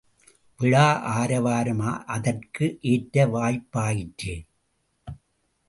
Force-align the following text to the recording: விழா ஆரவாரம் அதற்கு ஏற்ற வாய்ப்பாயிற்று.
விழா 0.59 0.87
ஆரவாரம் 1.17 1.83
அதற்கு 2.07 2.77
ஏற்ற 2.81 3.25
வாய்ப்பாயிற்று. 3.27 4.35